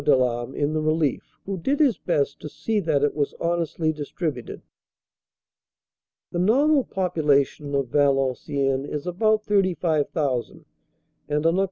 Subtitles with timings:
[0.03, 4.63] Delame in the relief, who did his best to see that it was honestly distributed.
[6.31, 10.65] The normal population of Valenciennes is about 35,000
[11.29, 11.59] and on Oct.